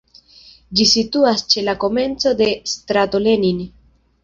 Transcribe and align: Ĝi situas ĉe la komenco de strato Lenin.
Ĝi 0.79 0.87
situas 0.91 1.43
ĉe 1.51 1.63
la 1.67 1.77
komenco 1.85 2.33
de 2.41 2.49
strato 2.75 3.25
Lenin. 3.29 3.65